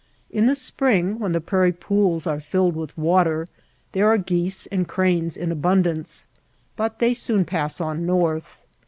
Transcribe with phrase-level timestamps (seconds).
[0.31, 3.47] In the spring, when the prairie pools are filled with water,
[3.91, 6.25] there are geese and cranes in abun dance;
[6.75, 8.57] but they soon pass on north.